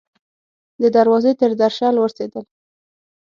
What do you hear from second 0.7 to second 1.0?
د